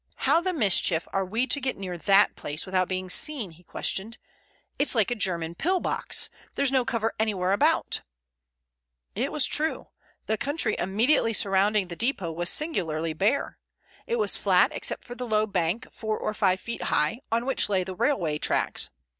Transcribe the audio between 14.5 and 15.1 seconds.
except